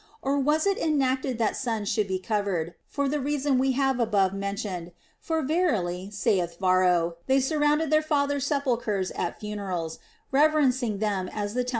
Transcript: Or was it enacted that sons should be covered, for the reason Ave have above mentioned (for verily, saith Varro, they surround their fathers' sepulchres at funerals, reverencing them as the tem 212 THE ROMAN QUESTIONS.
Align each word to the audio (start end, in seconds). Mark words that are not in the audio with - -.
Or 0.23 0.39
was 0.39 0.65
it 0.65 0.79
enacted 0.79 1.37
that 1.37 1.55
sons 1.55 1.87
should 1.87 2.07
be 2.07 2.17
covered, 2.17 2.73
for 2.87 3.07
the 3.07 3.19
reason 3.19 3.59
Ave 3.59 3.73
have 3.73 3.99
above 3.99 4.33
mentioned 4.33 4.93
(for 5.19 5.43
verily, 5.43 6.09
saith 6.09 6.57
Varro, 6.59 7.17
they 7.27 7.39
surround 7.39 7.81
their 7.81 8.01
fathers' 8.01 8.47
sepulchres 8.47 9.11
at 9.11 9.39
funerals, 9.39 9.99
reverencing 10.31 10.97
them 10.97 11.27
as 11.27 11.29
the 11.29 11.29
tem 11.29 11.29
212 11.29 11.29
THE 11.29 11.39
ROMAN 11.39 11.53
QUESTIONS. 11.53 11.65